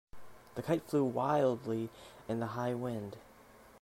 [0.55, 1.89] The kite flew wildly
[2.27, 3.17] in the high wind.